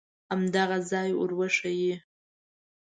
همدغه 0.31 0.77
ځای 0.89 1.09
ورښیې. 1.15 1.95